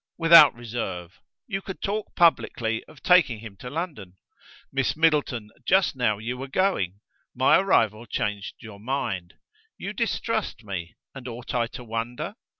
[0.17, 1.19] "Without reserve.
[1.45, 4.17] You could talk publicly of taking him to London."
[4.71, 7.01] "Miss Middleton, just now you were going.
[7.35, 9.35] My arrival changed your mind.
[9.77, 12.33] You distrust me: and ought I to wonder?